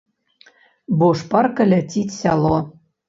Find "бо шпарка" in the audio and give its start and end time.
1.01-1.67